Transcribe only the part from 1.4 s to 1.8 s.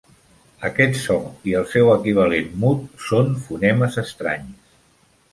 i el